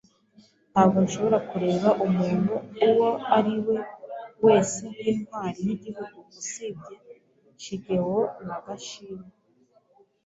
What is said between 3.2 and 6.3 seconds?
ari we wese nk'intwari y'igihugu